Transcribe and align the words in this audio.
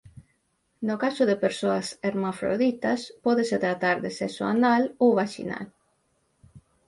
No 0.89 0.95
caso 1.03 1.23
de 1.29 1.37
persoas 1.45 1.87
hermafroditas 2.09 2.99
pódese 3.23 3.57
tratar 3.65 3.97
de 4.05 4.11
sexo 4.19 4.43
anal 4.53 4.83
ou 5.03 5.09
vaxinal. 5.19 5.65